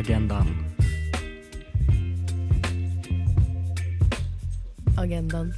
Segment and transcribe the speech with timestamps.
[0.00, 0.50] Agendaen.
[4.96, 5.54] Agendaen.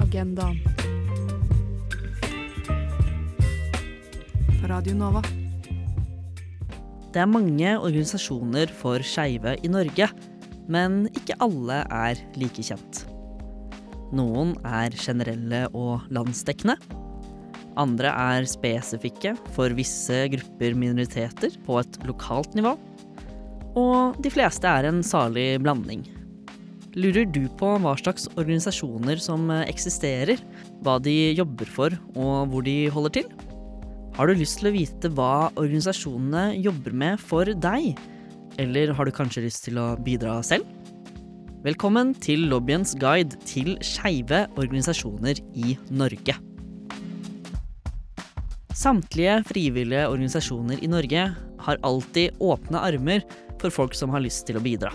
[0.00, 0.58] Agendaen.
[4.60, 5.22] På Radio Nova.
[7.14, 10.08] Det er mange organisasjoner for skeive i Norge,
[10.68, 13.13] men ikke alle er like kjent.
[14.14, 16.76] Noen er generelle og landsdekkende.
[17.80, 22.76] Andre er spesifikke for visse grupper minoriteter på et lokalt nivå.
[23.74, 26.04] Og de fleste er en salig blanding.
[26.94, 30.38] Lurer du på hva slags organisasjoner som eksisterer,
[30.86, 33.32] hva de jobber for og hvor de holder til?
[34.14, 37.98] Har du lyst til å vite hva organisasjonene jobber med for deg?
[38.62, 40.68] Eller har du kanskje lyst til å bidra selv?
[41.64, 46.34] Velkommen til lobbyens guide til skeive organisasjoner i Norge.
[48.76, 51.22] Samtlige frivillige organisasjoner i Norge
[51.64, 53.24] har alltid åpne armer
[53.62, 54.90] for folk som har lyst til å bidra.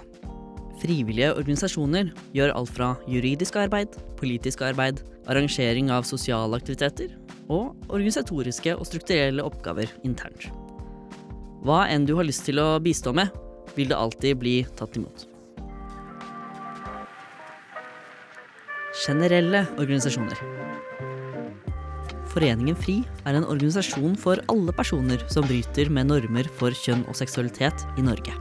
[0.83, 7.17] Frivillige organisasjoner gjør alt fra juridisk arbeid, politisk arbeid, arrangering av sosiale aktiviteter
[7.49, 10.51] og organisatoriske og strukturelle oppgaver internt.
[11.65, 13.33] Hva enn du har lyst til å bistå med,
[13.73, 15.28] vil det alltid bli tatt imot.
[19.09, 20.37] Generelle organisasjoner.
[22.29, 27.17] Foreningen FRI er en organisasjon for alle personer som bryter med normer for kjønn og
[27.17, 28.35] seksualitet i Norge.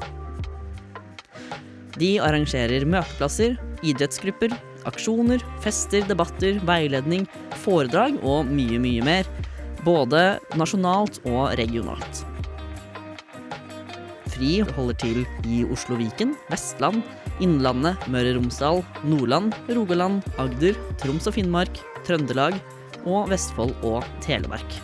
[1.96, 4.52] De arrangerer møteplasser, idrettsgrupper,
[4.90, 7.24] aksjoner, fester, debatter, veiledning,
[7.64, 9.36] foredrag og mye, mye mer.
[9.88, 12.27] Både nasjonalt og regionalt.
[14.38, 17.02] FRI holder til i Oslo Viken, Vestland,
[17.42, 22.54] Innlandet, Møre og Romsdal, Nordland, Rogaland, Agder, Troms og Finnmark, Trøndelag
[23.02, 24.76] og Vestfold og Telemark.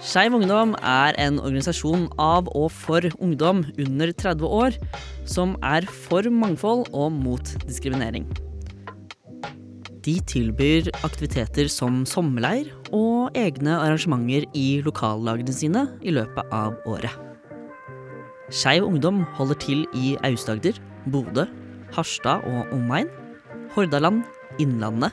[0.00, 4.78] Skeiv Ungdom er en organisasjon av og for ungdom under 30 år
[5.26, 8.30] som er for mangfold og mot diskriminering.
[10.00, 17.12] De tilbyr aktiviteter som sommerleir og egne arrangementer i lokallagene sine i løpet av året.
[18.48, 20.78] Skeiv Ungdom holder til i Aust-Agder,
[21.12, 21.44] Bodø,
[21.92, 23.10] Harstad og omegn,
[23.74, 24.24] Hordaland,
[24.62, 25.12] Innlandet,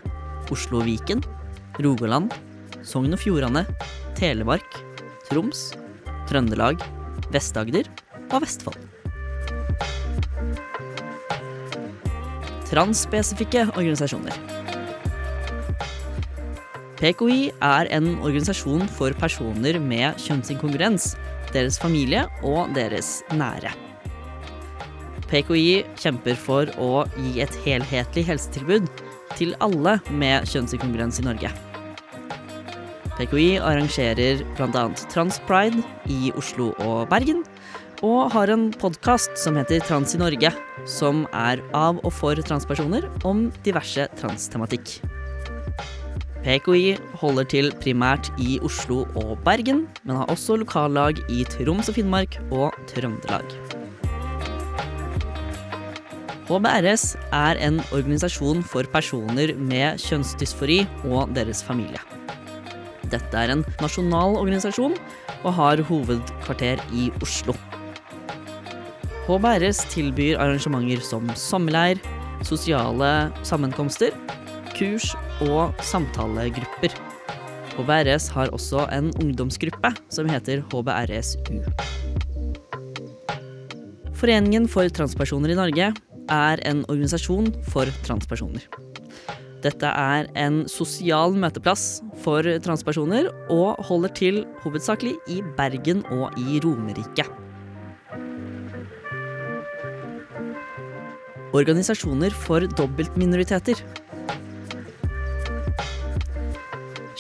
[0.54, 1.22] Oslo og Viken,
[1.84, 2.32] Rogaland,
[2.88, 3.66] Sogn og Fjordane,
[4.16, 4.80] Telemark,
[5.28, 5.74] Troms,
[6.32, 6.80] Trøndelag,
[7.36, 7.92] Vest-Agder
[8.32, 8.80] og Vestfold.
[12.72, 14.57] Transspesifikke organisasjoner.
[16.98, 21.12] PKI er en organisasjon for personer med kjønnsinkongruens,
[21.54, 23.70] deres familie og deres nære.
[25.28, 28.88] PKI kjemper for å gi et helhetlig helsetilbud
[29.38, 31.52] til alle med kjønnsinkongruens i Norge.
[33.18, 34.88] PKI arrangerer bl.a.
[35.14, 37.44] Transpride i Oslo og Bergen,
[38.06, 40.52] og har en podkast som heter Trans i Norge,
[40.90, 45.00] som er av og for transpersoner om diverse transtematikk.
[46.48, 51.98] PKI holder til primært i Oslo og Bergen, men har også lokallag i Troms og
[51.98, 53.44] Finnmark og Trøndelag.
[56.48, 60.80] HBRS er en organisasjon for personer med kjønnsdysfori
[61.12, 62.00] og deres familie.
[63.12, 64.96] Dette er en nasjonal organisasjon
[65.42, 67.60] og har hovedkvarter i Oslo.
[69.28, 72.00] HBRS tilbyr arrangementer som sommerleir,
[72.48, 74.16] sosiale sammenkomster,
[74.78, 75.12] kurs
[75.46, 76.96] og samtalegrupper.
[77.78, 81.62] HBRS har også en ungdomsgruppe som heter HBRSU.
[84.18, 85.92] Foreningen for transpersoner i Norge
[86.34, 88.66] er en organisasjon for transpersoner.
[89.62, 96.62] Dette er en sosial møteplass for transpersoner, og holder til hovedsakelig i Bergen og i
[96.64, 97.26] Romerike.
[101.58, 103.82] Organisasjoner for dobbeltminoriteter.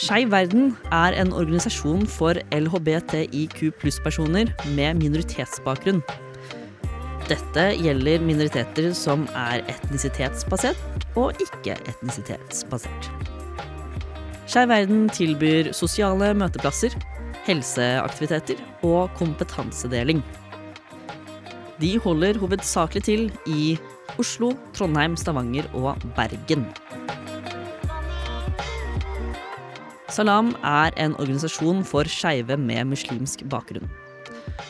[0.08, 6.00] Skeiv verden er en organisasjon for LHBTIQ pluss-personer med minoritetsbakgrunn.
[7.28, 13.10] Dette gjelder minoriteter som er etnisitetsbasert og ikke-etnisitetsbasert.
[14.48, 16.96] Skeiv verden tilbyr sosiale møteplasser,
[17.50, 20.24] helseaktiviteter og kompetansedeling.
[21.84, 23.76] De holder hovedsakelig til i
[24.16, 26.64] Oslo, Trondheim, Stavanger og Bergen.
[30.08, 33.90] Salam er en organisasjon for skeive med muslimsk bakgrunn.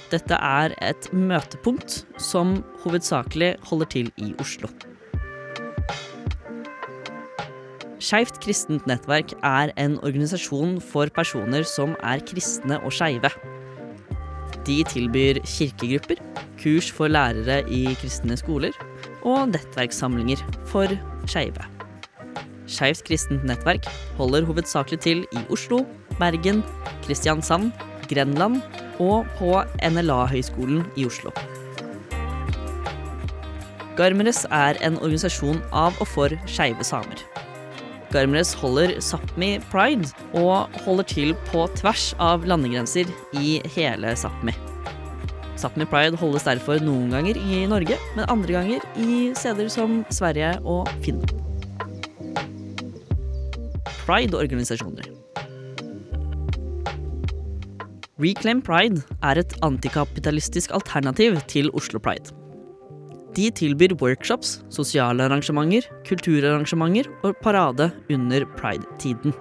[0.09, 4.71] Dette er et møtepunkt som hovedsakelig holder til i Oslo.
[8.01, 13.29] Skeivt kristent nettverk er en organisasjon for personer som er kristne og skeive.
[14.65, 16.17] De tilbyr kirkegrupper,
[16.57, 18.73] kurs for lærere i kristne skoler
[19.21, 20.97] og nettverkssamlinger for
[21.29, 21.76] skeive.
[22.67, 23.87] Skeivt kristent nettverk
[24.19, 25.85] holder hovedsakelig til i Oslo,
[26.19, 26.63] Bergen,
[27.05, 27.71] Kristiansand,
[28.11, 28.61] Grenland
[28.99, 29.53] og på
[29.83, 31.31] NLA-høgskolen i Oslo.
[33.97, 37.23] Garmeres er en organisasjon av og for skeive samer.
[38.13, 44.53] Garmeres holder Sápmi Pride og holder til på tvers av landegrenser i hele Sápmi.
[45.57, 50.53] Sápmi Pride holdes derfor noen ganger i Norge, men andre ganger i steder som Sverige
[50.63, 51.46] og Finland.
[54.07, 55.09] Pride-organisasjoner.
[58.23, 62.31] Reclaim Pride er et antikapitalistisk alternativ til Oslo Pride.
[63.35, 69.35] De tilbyr workshops, sosiale arrangementer, kulturarrangementer og parade under pride-tiden.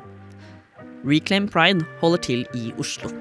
[1.07, 3.15] Reclaim Pride holder til i Oslo.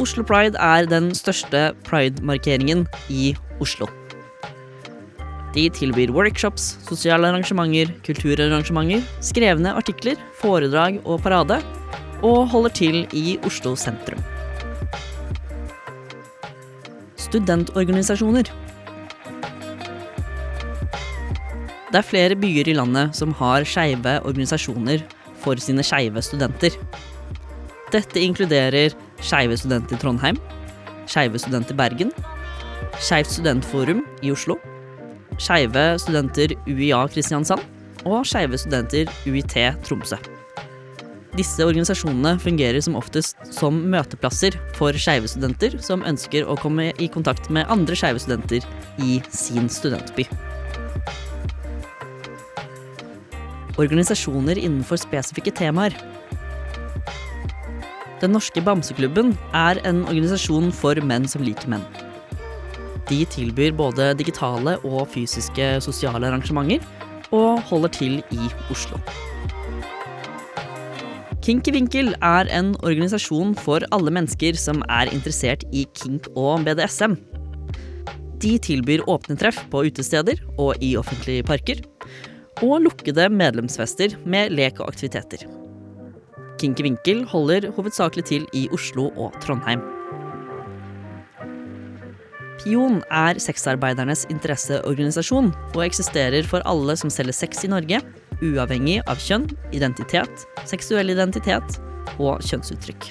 [0.00, 3.86] Oslo Pride er den største pride-markeringen i Oslo.
[5.54, 11.62] De tilbyr workshops, sosiale arrangementer, kulturarrangementer, skrevne artikler, foredrag og parade,
[12.24, 14.22] og holder til i Oslo sentrum
[17.34, 18.50] studentorganisasjoner.
[21.90, 25.02] Det er flere byer i landet som har skeive organisasjoner
[25.42, 26.74] for sine skeive studenter.
[27.94, 30.38] Dette inkluderer Skeive studenter i Trondheim,
[31.06, 32.10] Skeive studenter Bergen,
[32.98, 34.58] Skeivt studentforum i Oslo,
[35.38, 37.62] Skeive studenter UiA Kristiansand
[38.04, 40.18] og Skeive studenter UiT Tromsø.
[41.34, 47.08] Disse organisasjonene fungerer som oftest som møteplasser for skeive studenter som ønsker å komme i
[47.10, 48.62] kontakt med andre skeive studenter
[49.02, 50.28] i sin studentby.
[53.82, 55.96] Organisasjoner innenfor spesifikke temaer.
[58.22, 61.82] Den norske bamseklubben er en organisasjon for menn som liker menn.
[63.08, 66.84] De tilbyr både digitale og fysiske sosiale arrangementer,
[67.34, 69.00] og holder til i Oslo.
[71.44, 77.18] Kinky Vinkel er en organisasjon for alle mennesker som er interessert i kink og BDSM.
[78.40, 81.82] De tilbyr åpne treff på utesteder og i offentlige parker,
[82.64, 85.44] og lukkede medlemsfester med lek og aktiviteter.
[86.60, 89.84] Kinky Vinkel holder hovedsakelig til i Oslo og Trondheim.
[92.62, 98.00] Pion er sexarbeidernes interesseorganisasjon og eksisterer for alle som selger sex i Norge,
[98.44, 101.78] uavhengig av kjønn, identitet, seksuell identitet
[102.18, 103.10] og kjønnsuttrykk.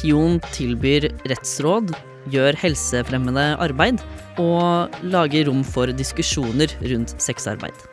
[0.00, 1.92] Pion tilbyr rettsråd,
[2.30, 4.00] gjør helsefremmende arbeid
[4.40, 7.86] og lager rom for diskusjoner rundt sexarbeid.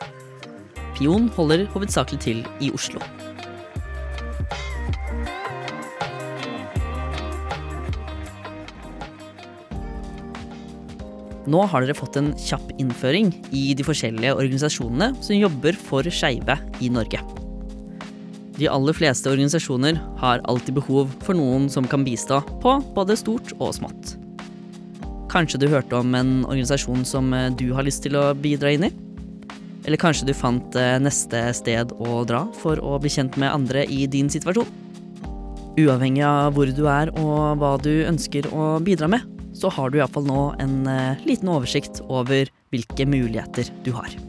[0.98, 3.00] Pion holder hovedsakelig til i Oslo.
[11.48, 16.58] Nå har dere fått en kjapp innføring i de forskjellige organisasjonene som jobber for skeive
[16.84, 17.22] i Norge.
[18.58, 23.54] De aller fleste organisasjoner har alltid behov for noen som kan bistå på både stort
[23.56, 24.16] og smått.
[25.32, 28.88] Kanskje du hørte om en organisasjon som eh, du har lyst til å bidra inn
[28.88, 28.92] i?
[29.86, 33.86] Eller kanskje du fant eh, neste sted å dra for å bli kjent med andre
[33.86, 34.68] i din situasjon?
[35.78, 39.98] Uavhengig av hvor du er og hva du ønsker å bidra med, så har du
[39.98, 44.27] iallfall nå en eh, liten oversikt over hvilke muligheter du har.